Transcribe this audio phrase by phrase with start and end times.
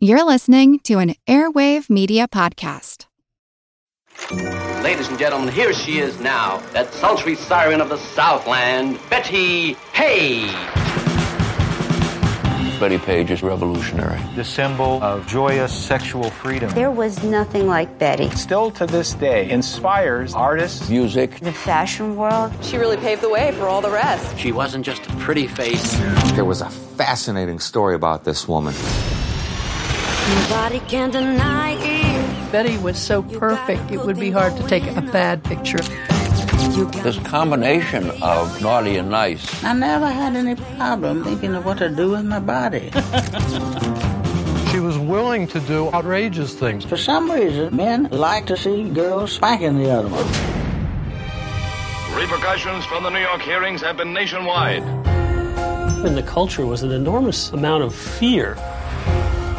[0.00, 3.06] You're listening to an Airwave Media Podcast.
[4.80, 10.52] Ladies and gentlemen, here she is now, that sultry siren of the Southland, Bettie Page.
[12.78, 14.20] Bettie Page is revolutionary.
[14.36, 16.70] The symbol of joyous sexual freedom.
[16.76, 18.30] There was nothing like Bettie.
[18.30, 22.52] Still to this day, inspires artists, music, the fashion world.
[22.62, 24.38] She really paved the way for all the rest.
[24.38, 25.96] She wasn't just a pretty face.
[26.34, 28.74] There was a fascinating story about this woman.
[30.28, 32.52] Nobody can deny it.
[32.52, 35.78] Bettie was so perfect, it would be hard to take a bad picture.
[37.02, 39.64] This combination of naughty and nice.
[39.64, 42.90] I never had any problem thinking of what to do with my body.
[44.70, 46.84] she was willing to do outrageous things.
[46.84, 50.26] For some reason, men like to see girls spanking the other one.
[52.14, 54.82] Repercussions from the New York hearings have been nationwide.
[56.04, 58.56] In the culture was an enormous amount of fear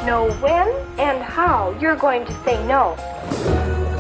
[0.09, 2.95] know when and how you're going to say no.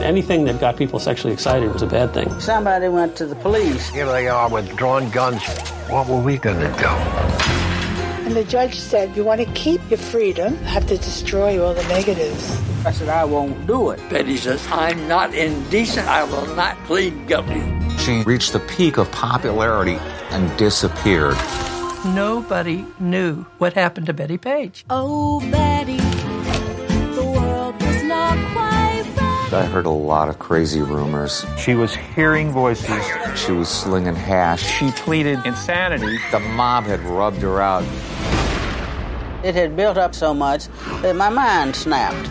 [0.01, 2.27] Anything that got people sexually excited was a bad thing.
[2.39, 3.89] Somebody went to the police.
[3.89, 5.43] Here they are with drawn guns.
[5.87, 6.87] What were we going to do?
[8.25, 11.87] And the judge said, You want to keep your freedom, have to destroy all the
[11.89, 12.59] negatives.
[12.87, 13.99] I said, I won't do it.
[14.09, 16.07] Bettie says, I'm not indecent.
[16.07, 17.61] I will not plead guilty.
[17.99, 19.97] She reached the peak of popularity
[20.31, 21.37] and disappeared.
[22.05, 24.85] Nobody knew what happened to Bettie Page.
[24.89, 25.97] Oh, Bettie,
[27.13, 29.53] the world was not quite right.
[29.53, 31.45] I heard a lot of crazy rumors.
[31.57, 33.03] She was hearing voices.
[33.35, 34.63] She was slinging hash.
[34.79, 36.17] She pleaded insanity.
[36.31, 37.83] The mob had rubbed her out.
[39.43, 40.67] It had built up so much
[41.01, 42.23] that my mind snapped.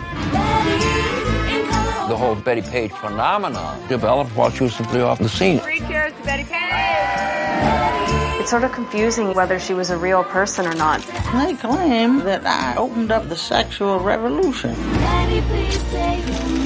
[2.09, 5.59] The whole Bettie Page phenomenon developed while she was simply off the scene.
[5.59, 8.18] Three cheers to Bettie Page!
[8.39, 11.01] It's sort of confusing whether she was a real person or not.
[11.01, 14.73] They claim that I opened up the sexual revolution.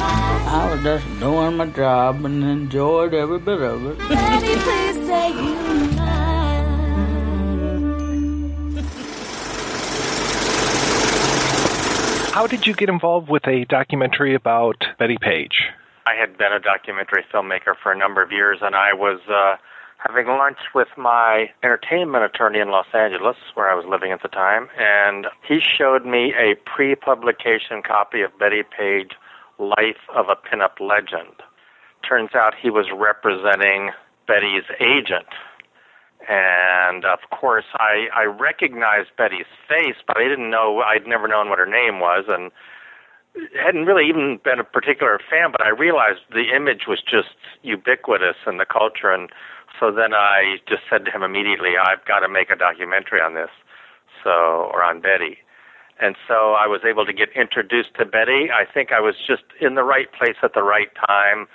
[0.05, 3.97] I was just doing my job and enjoyed every bit of it.
[12.33, 15.69] How did you get involved with a documentary about Bettie Page?
[16.05, 19.55] I had been a documentary filmmaker for a number of years, and I was uh,
[20.07, 24.27] having lunch with my entertainment attorney in Los Angeles, where I was living at the
[24.27, 29.11] time, and he showed me a pre publication copy of Bettie Page,
[29.59, 31.41] Life of a Pinup Legend.
[32.07, 33.91] Turns out he was representing
[34.27, 35.27] Bettie's agent.
[36.27, 41.49] And of course, I, I recognized Bettie's face, but I didn't know, I'd never known
[41.49, 42.51] what her name was, and
[43.59, 48.37] hadn't really even been a particular fan, but I realized the image was just ubiquitous
[48.45, 49.29] in the culture, and
[49.83, 53.35] so then I just said to him immediately, I've got to make a documentary on
[53.35, 53.51] this,
[54.23, 55.39] so or on Bettie.
[55.99, 58.47] And so I was able to get introduced to Bettie.
[58.47, 61.47] I think I was just in the right place at the right time.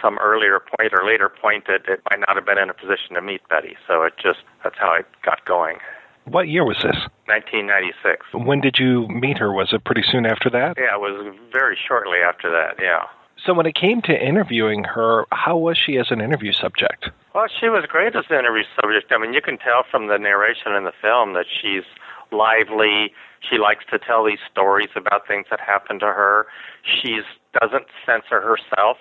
[0.00, 3.14] Some earlier point or later point that it might not have been in a position
[3.14, 3.76] to meet Bettie.
[3.86, 5.76] So it just that's how I got going.
[6.24, 6.96] What year was this?
[7.28, 8.26] 1996.
[8.32, 9.52] When did you meet her?
[9.52, 10.74] Was it pretty soon after that?
[10.78, 12.82] Yeah, it was very shortly after that.
[12.82, 13.04] Yeah.
[13.44, 17.10] So when it came to interviewing her, how was she as an interview subject?
[17.34, 19.12] Well, she was great as an interview subject.
[19.12, 21.84] I mean, you can tell from the narration in the film that she's
[22.32, 23.12] lively.
[23.40, 26.46] She likes to tell these stories about things that happened to her.
[26.82, 27.20] She
[27.60, 28.96] doesn't censor herself.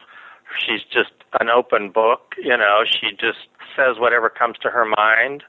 [0.60, 2.36] She's just an open book.
[2.38, 5.44] You know, she just says whatever comes to her mind.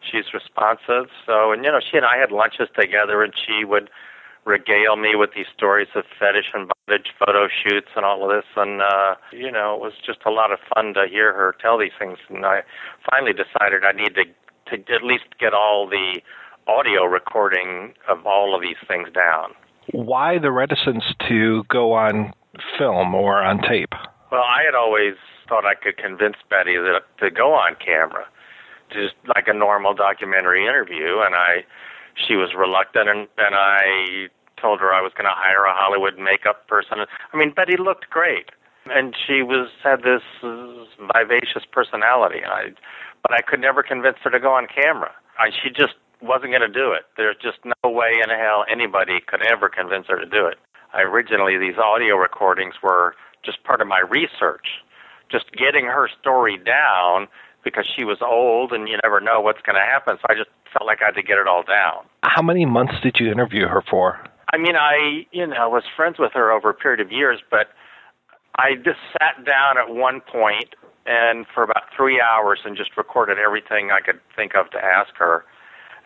[0.00, 1.10] She's responsive.
[1.26, 3.90] So, and you know, she and I had lunches together, and she would
[4.48, 8.48] regale me with these stories of fetish and bondage photo shoots and all of this
[8.56, 11.78] and uh you know it was just a lot of fun to hear her tell
[11.78, 12.62] these things and i
[13.10, 14.24] finally decided i need to
[14.66, 16.20] to at least get all the
[16.66, 19.52] audio recording of all of these things down.
[19.92, 22.34] Why the reticence to go on
[22.76, 23.94] film or on tape?
[24.32, 25.14] Well i had always
[25.46, 28.24] thought i could convince bettie that to go on camera
[28.90, 31.64] just like a normal documentary interview and i
[32.26, 34.28] she was reluctant and and I
[34.60, 36.98] told her I was going to hire a Hollywood makeup person.
[37.32, 38.50] I mean, Bettie looked great,
[38.86, 42.40] and she was had this vivacious personality.
[42.44, 42.70] I,
[43.22, 45.10] but I could never convince her to go on camera.
[45.38, 47.06] I, she just wasn't going to do it.
[47.16, 50.58] There's just no way in hell anybody could ever convince her to do it.
[50.92, 54.66] I, originally, these audio recordings were just part of my research,
[55.30, 57.28] just getting her story down
[57.64, 60.16] because she was old and you never know what's going to happen.
[60.20, 62.06] So I just felt like I had to get it all down.
[62.22, 64.18] How many months did you interview her for?
[64.52, 67.68] I mean, I you know was friends with her over a period of years, but
[68.56, 70.74] I just sat down at one point
[71.06, 75.14] and for about three hours and just recorded everything I could think of to ask
[75.16, 75.44] her.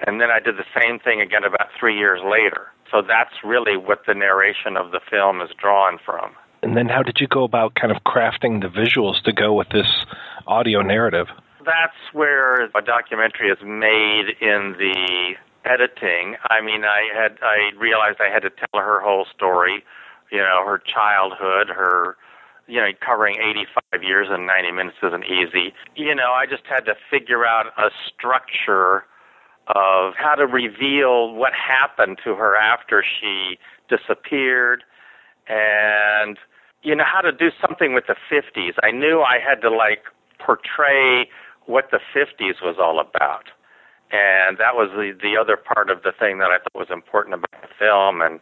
[0.06, 2.69] And then I did the same thing again about three years later.
[2.91, 6.33] So that's really what the narration of the film is drawn from.
[6.62, 9.69] And then how did you go about kind of crafting the visuals to go with
[9.71, 10.06] this
[10.47, 11.27] audio narrative?
[11.65, 16.37] That's where a documentary is made in the editing.
[16.50, 19.85] I mean, I had I realized I had to tell her whole story,
[20.31, 22.17] you know, her childhood, her
[22.69, 25.75] you know, covering 85 years in 90 minutes isn't easy.
[25.97, 29.05] You know, I just had to figure out a structure
[29.69, 34.85] of how to reveal what happened to her after she disappeared
[35.49, 36.38] and
[36.82, 38.75] you know how to do something with the 50s.
[38.82, 40.05] I knew I had to like
[40.38, 41.29] portray
[41.67, 43.44] what the 50s was all about.
[44.12, 47.35] And that was the the other part of the thing that I thought was important
[47.35, 48.41] about the film and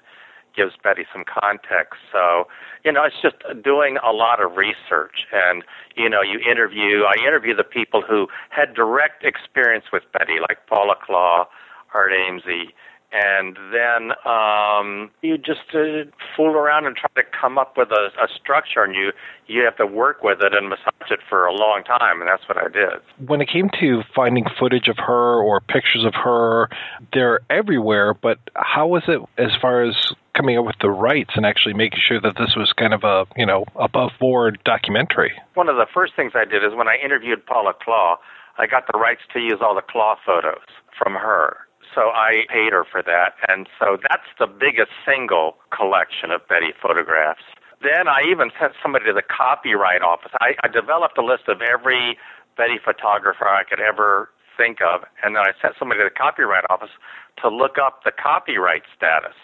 [0.56, 2.00] gives Bettie some context.
[2.12, 2.48] So,
[2.84, 5.62] you know, it's just doing a lot of research and,
[5.96, 10.58] you know, you interview, I interview the people who had direct experience with Bettie, like
[10.66, 11.46] Paula Klaw,
[11.94, 12.74] Art Amsie,
[13.12, 18.10] and then um, you just uh, fool around and try to come up with a,
[18.22, 19.12] a structure, and you
[19.46, 22.48] you have to work with it and massage it for a long time, and that's
[22.48, 23.28] what I did.
[23.28, 26.68] When it came to finding footage of her or pictures of her,
[27.12, 28.14] they're everywhere.
[28.14, 32.00] But how was it as far as coming up with the rights and actually making
[32.06, 35.32] sure that this was kind of a you know above board documentary?
[35.54, 38.18] One of the first things I did is when I interviewed Paula Klaw,
[38.56, 40.62] I got the rights to use all the Klaw photos
[40.96, 41.56] from her
[41.94, 43.34] so I paid her for that.
[43.48, 47.42] And so that's the biggest single collection of Bettie photographs.
[47.82, 50.32] Then I even sent somebody to the copyright office.
[50.40, 52.18] I, I developed a list of every
[52.56, 56.64] Bettie photographer I could ever think of, and then I sent somebody to the copyright
[56.68, 56.92] office
[57.40, 59.36] to look up the copyright status.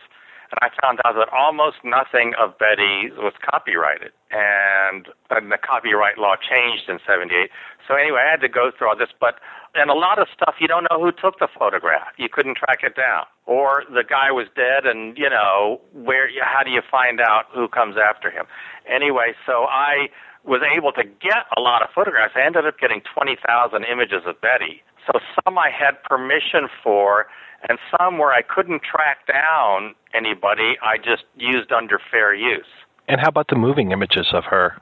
[0.51, 4.13] And I found out that almost nothing of Bettie was copyrighted.
[4.31, 7.51] And, and the copyright law changed in 78.
[7.89, 9.39] So anyway, I had to go through all this, but
[9.77, 12.17] and a lot of stuff you don't know who took the photograph.
[12.17, 16.29] You couldn't track it down, or the guy was dead, and you know where?
[16.43, 18.47] How do you find out who comes after him?
[18.89, 20.09] Anyway, so I
[20.45, 22.33] was able to get a lot of photographs.
[22.37, 24.83] I ended up getting twenty thousand images of Bettie.
[25.07, 27.27] So some I had permission for,
[27.69, 32.67] and some where I couldn't track down anybody, I just used under fair use.
[33.09, 34.77] And how about the moving images of her?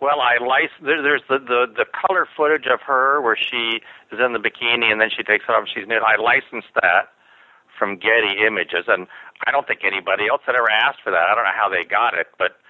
[0.00, 3.80] Well, I lic- there, there's the, the the color footage of her where she
[4.12, 5.64] is in the bikini and then she takes it off.
[5.64, 6.02] and She's nude.
[6.02, 7.12] I licensed that
[7.78, 9.06] from Getty Images, and
[9.46, 11.28] I don't think anybody else had ever asked for that.
[11.28, 12.60] I don't know how they got it, but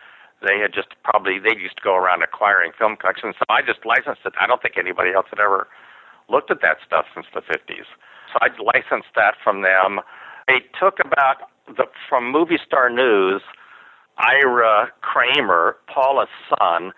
[0.43, 3.35] they had just probably they used to go around acquiring film collections.
[3.39, 4.35] So I just licensed it.
[4.41, 5.69] I don't think anybody else had ever
[6.29, 7.87] looked at that stuff since the 50s.
[8.33, 10.01] So I licensed that from them.
[10.47, 13.43] They took about the from Movie Star News.
[14.19, 16.93] Ira Kramer, Paula's son,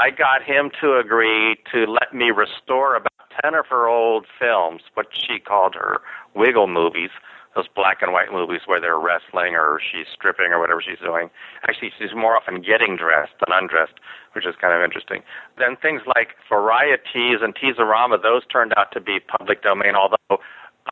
[0.00, 3.12] I got him to agree to let me restore about
[3.42, 6.00] 10 of her old films, what she called her
[6.34, 7.10] wiggle movies,
[7.54, 11.28] those black and white movies where they're wrestling or she's stripping or whatever she's doing.
[11.68, 14.00] Actually, she's more often getting dressed than undressed,
[14.32, 15.20] which is kind of interesting.
[15.58, 20.40] Then things like Varietease and Teaserama, those turned out to be public domain, although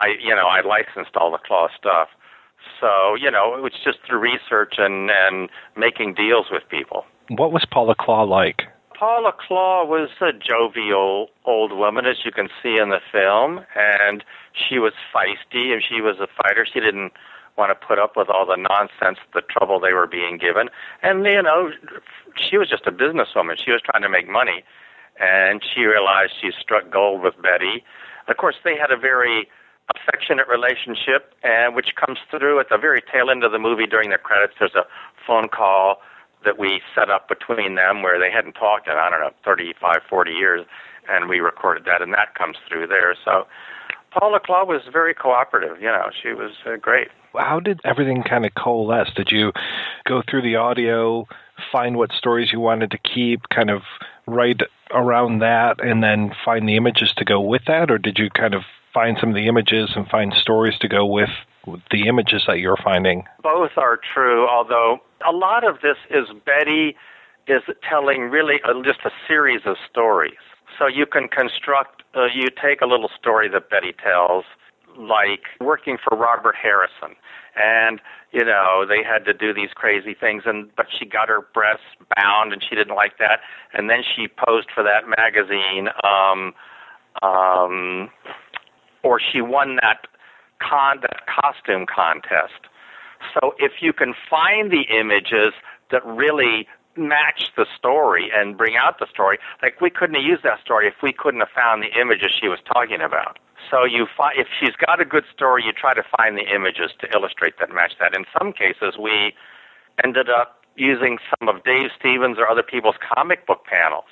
[0.00, 2.08] I, you know, I licensed all the Klaw stuff.
[2.80, 7.04] So, you know, it was just through research and, and making deals with people.
[7.28, 8.62] What was Paula Klaw like?
[8.98, 14.22] Paula Klaw was a jovial old woman, as you can see in the film, and
[14.52, 16.66] she was feisty and she was a fighter.
[16.70, 17.12] She didn't
[17.56, 20.68] want to put up with all the nonsense, the trouble they were being given.
[21.02, 21.70] And, you know,
[22.36, 23.56] she was just a businesswoman.
[23.62, 24.64] She was trying to make money,
[25.18, 27.82] and she realized she struck gold with Bettie.
[28.28, 29.48] Of course, they had a very
[29.96, 34.10] affectionate relationship, and which comes through at the very tail end of the movie during
[34.10, 34.54] the credits.
[34.58, 34.86] There's a
[35.26, 36.00] phone call
[36.44, 39.98] that we set up between them where they hadn't talked in, I don't know, 35,
[40.08, 40.66] 40 years,
[41.08, 43.14] and we recorded that, and that comes through there.
[43.24, 43.46] So
[44.10, 45.80] Paula Klaw was very cooperative.
[45.80, 47.08] You know, she was uh, great.
[47.36, 49.10] How did everything kind of coalesce?
[49.14, 49.52] Did you
[50.06, 51.26] go through the audio,
[51.70, 53.82] find what stories you wanted to keep, kind of
[54.26, 58.30] write around that, and then find the images to go with that, or did you
[58.30, 61.30] kind of find some of the images and find stories to go with
[61.90, 63.24] the images that you're finding?
[63.42, 66.96] Both are true, although a lot of this is Bettie
[67.46, 70.38] is telling really a, just a series of stories.
[70.78, 74.44] So you can construct, uh, you take a little story that Bettie tells,
[74.96, 77.16] like working for Robert Harrison,
[77.56, 78.00] and
[78.32, 81.84] you know they had to do these crazy things, and but she got her breasts
[82.16, 83.40] bound, and she didn't like that,
[83.72, 86.54] and then she posed for that magazine, um,
[87.22, 88.10] um,
[89.02, 90.06] or she won that
[90.60, 92.68] con that costume contest.
[93.34, 95.52] So if you can find the images
[95.90, 96.66] that really
[96.96, 100.86] match the story and bring out the story, like we couldn't have used that story
[100.86, 103.38] if we couldn't have found the images she was talking about.
[103.70, 106.90] So you find if she's got a good story, you try to find the images
[107.00, 108.14] to illustrate that match that.
[108.14, 109.34] In some cases, we
[110.02, 114.08] ended up using some of Dave Stevens or other people's comic book panels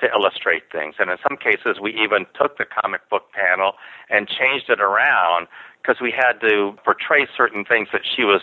[0.00, 0.96] to illustrate things.
[0.98, 3.74] And in some cases, we even took the comic book panel
[4.08, 5.46] and changed it around
[5.80, 8.42] because we had to portray certain things that she was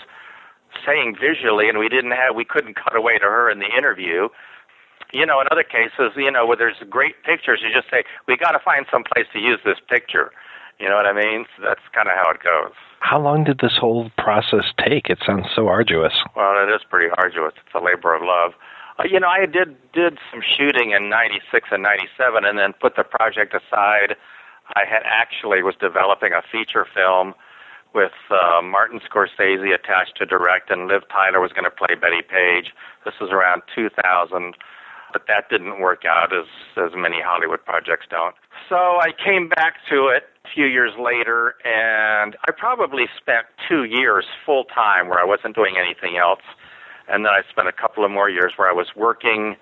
[0.86, 4.30] saying visually, and we didn't have we couldn't cut away to her in the interview.
[5.14, 8.36] You know, in other cases, you know, where there's great pictures, you just say we
[8.36, 10.32] got to find some place to use this picture.
[10.80, 11.46] You know what I mean?
[11.56, 12.76] So that's kind of how it goes.
[13.00, 15.10] How long did this whole process take?
[15.10, 16.14] It sounds so arduous.
[16.36, 17.54] Well, it is pretty arduous.
[17.66, 18.54] It's a labor of love.
[19.00, 22.96] Uh, you know, I did did some shooting in '96 and '97, and then put
[22.96, 24.16] the project aside.
[24.76, 27.34] I had actually was developing a feature film
[27.94, 32.22] with uh, Martin Scorsese attached to direct, and Liv Tyler was going to play Bettie
[32.22, 32.74] Page.
[33.06, 34.56] This was around 2000,
[35.14, 38.36] but that didn't work out as as many Hollywood projects don't.
[38.68, 43.84] So I came back to it a few years later, and I probably spent two
[43.86, 46.42] years full time where I wasn't doing anything else
[47.08, 49.56] and then I spent a couple of more years where I was working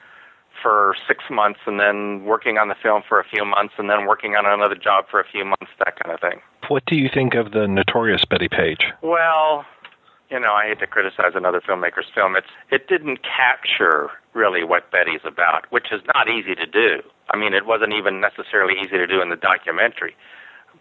[0.61, 4.05] for six months and then working on the film for a few months and then
[4.07, 6.41] working on another job for a few months, that kind of thing.
[6.69, 8.85] What do you think of the notorious Bettie Page?
[9.01, 9.65] Well,
[10.31, 12.35] you know, I hate to criticize another filmmaker's film.
[12.35, 17.01] It's it didn't capture really what Bettie's about, which is not easy to do.
[17.29, 20.15] I mean, it wasn't even necessarily easy to do in the documentary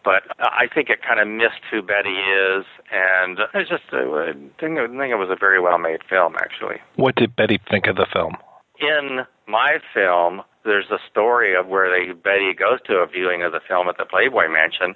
[0.04, 4.32] but I think it kind of missed who Bettie is, and it's just uh, I
[4.60, 6.76] think, I think it was a very well made film, actually.
[6.96, 8.36] What did Bettie think of the film?
[8.78, 13.52] In my film, there's a story of where they Bettie goes to a viewing of
[13.52, 14.94] the film at the Playboy Mansion,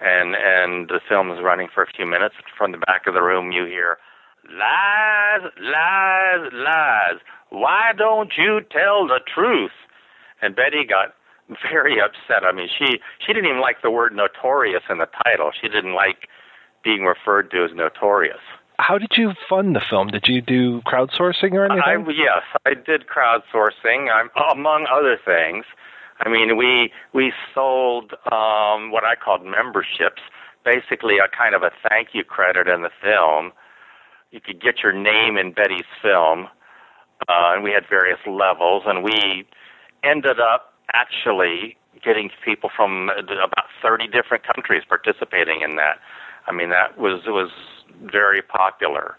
[0.00, 2.34] and and the film is running for a few minutes.
[2.56, 3.98] From the back of the room, you hear
[4.44, 7.18] lies, lies, lies.
[7.50, 9.72] Why don't you tell the truth?
[10.40, 11.14] And Bettie got
[11.70, 12.44] very upset.
[12.44, 15.50] I mean, she she didn't even like the word notorious in the title.
[15.60, 16.28] She didn't like
[16.84, 18.40] being referred to as notorious.
[18.78, 20.08] How did you fund the film?
[20.08, 22.06] Did you do crowdsourcing or anything?
[22.08, 25.64] I, yes, I did crowdsourcing, I'm, among other things.
[26.20, 30.22] I mean, we we sold um, what I called memberships,
[30.64, 33.52] basically a kind of a thank you credit in the film.
[34.30, 36.46] You could get your name in Bettie's film,
[37.28, 39.46] uh, and we had various levels, and we
[40.02, 45.98] ended up actually getting people from about 30 different countries participating in that.
[46.46, 47.50] I mean, that was was
[48.02, 49.16] very popular.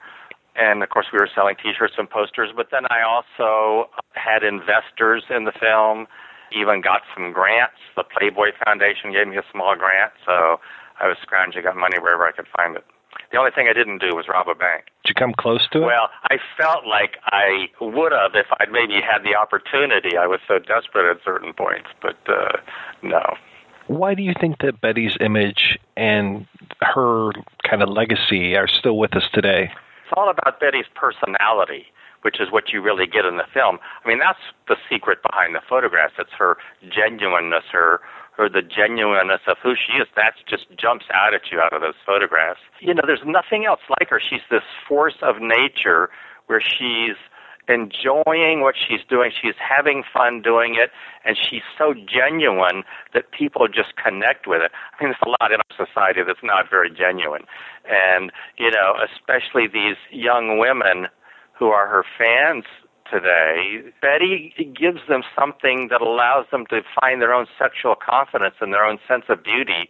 [0.56, 2.52] And of course, we were selling T-shirts and posters.
[2.56, 6.08] But then I also had investors in the film.
[6.52, 7.82] Even got some grants.
[7.96, 10.60] The Playboy Foundation gave me a small grant, so
[11.00, 12.86] I was scrounging up money wherever I could find it.
[13.32, 14.86] The only thing I didn't do was rob a bank.
[15.04, 15.86] Did you come close to it?
[15.86, 20.18] Well, I felt like I would have if I'd maybe had the opportunity.
[20.18, 22.58] I was so desperate at certain points, but uh,
[23.02, 23.22] no.
[23.88, 26.48] Why do you think that Bettie's image and
[26.82, 27.32] her
[27.70, 29.72] kind of legacy are still with us today?
[30.06, 31.88] It's all about Bettie's personality
[32.24, 33.80] which is what you really get in the film.
[34.04, 36.14] I mean, that's the secret behind the photographs.
[36.18, 36.58] It's her
[36.90, 38.00] genuineness, her
[38.38, 41.82] or the genuineness of who she is, that just jumps out at you out of
[41.82, 42.60] those photographs.
[42.80, 44.20] You know, there's nothing else like her.
[44.20, 46.10] She's this force of nature
[46.48, 47.16] where she's
[47.70, 49.32] enjoying what she's doing.
[49.32, 50.92] She's having fun doing it,
[51.24, 54.72] and she's so genuine that people just connect with it.
[54.74, 57.44] I mean, there's a lot in our society that's not very genuine.
[57.86, 61.08] And, you know, especially these young women
[61.58, 62.66] who are her fans
[63.10, 68.74] today, Bettie gives them something that allows them to find their own sexual confidence and
[68.74, 69.90] their own sense of beauty,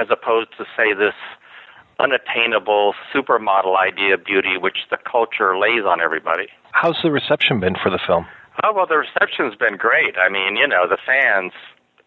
[0.00, 1.14] as opposed to, say, this
[1.98, 6.48] unattainable supermodel idea of beauty which the culture lays on everybody.
[6.72, 8.26] How's the reception been for the film?
[8.64, 10.16] Oh, well, the reception's been great.
[10.16, 11.52] I mean, you know, the fans,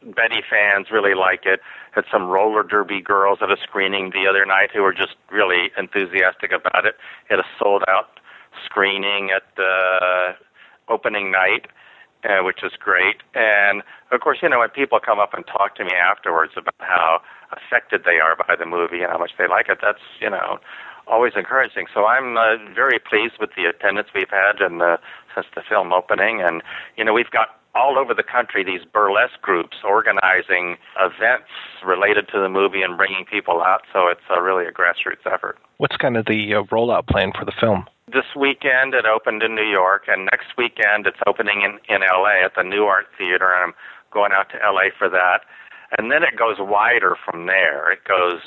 [0.01, 1.62] Bettie fans really like it.
[1.91, 5.71] Had some roller derby girls at a screening the other night who were just really
[5.77, 6.95] enthusiastic about it.
[7.29, 8.19] It a sold out
[8.65, 10.36] screening at the
[10.89, 11.67] opening night,
[12.24, 13.17] uh, which is great.
[13.33, 16.75] And of course, you know, when people come up and talk to me afterwards about
[16.79, 20.29] how affected they are by the movie and how much they like it, that's you
[20.29, 20.60] know
[21.07, 21.86] always encouraging.
[21.93, 24.98] So I'm uh, very pleased with the attendance we've had and uh,
[25.36, 26.62] since the film opening, and
[26.98, 31.50] you know we've got all over the country these burlesque groups organizing events
[31.83, 33.81] related to the movie and bringing people out.
[33.91, 35.57] So it's uh, really a grassroots effort.
[35.77, 37.86] What's kind of the uh, rollout plan for the film?
[38.13, 42.46] This weekend it opened in New York, and next weekend it's opening in, in LA
[42.46, 43.74] at the Nuart Theater, and I'm
[44.13, 45.41] going out to LA for that.
[45.98, 47.91] And then it goes wider from there.
[47.91, 48.41] It goes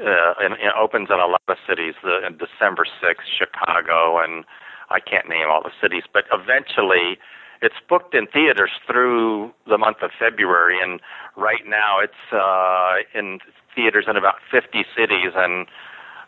[0.00, 1.94] uh, and it opens in a lot of cities.
[2.02, 4.44] The, in December 6th, Chicago, and
[4.90, 7.18] I can't name all the cities, but eventually
[7.60, 11.00] it's booked in theaters through the month of February, and
[11.36, 13.38] right now it's uh, in
[13.74, 15.66] theaters in about 50 cities, and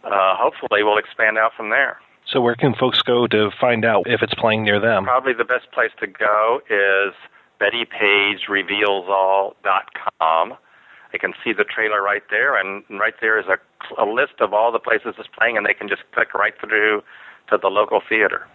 [0.04, 1.98] uh, hopefully we'll expand out from there.
[2.26, 5.04] So, where can folks go to find out if it's playing near them?
[5.04, 7.12] Probably the best place to go is
[7.60, 10.54] BettiePageRevealsAll.com.
[11.12, 13.58] They can see the trailer right there, and right there is a,
[14.02, 17.04] a list of all the places it's playing, and they can just click right through
[17.50, 18.48] to the local theater.